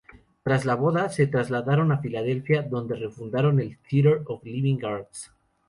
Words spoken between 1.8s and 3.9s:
a Filadelfia, donde refundaron el